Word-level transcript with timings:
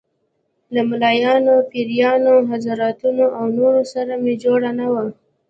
له 0.73 0.81
ملايانو، 0.89 1.55
پیرانو، 1.71 2.35
حضرتانو 2.51 3.25
او 3.37 3.45
نورو 3.57 3.81
سره 3.93 4.13
مې 4.23 4.33
جوړه 4.43 4.69
نه 4.79 4.87
وه. 4.93 5.03